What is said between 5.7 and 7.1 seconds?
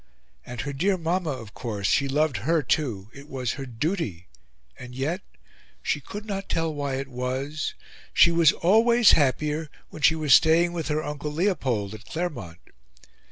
she could not tell why it